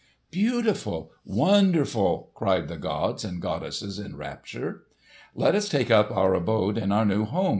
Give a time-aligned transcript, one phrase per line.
[0.31, 1.11] "Beautiful!
[1.27, 4.85] Wonderful!" cried the gods and goddesses in rapture.
[5.35, 7.49] "Let us take up our abode in our new home!"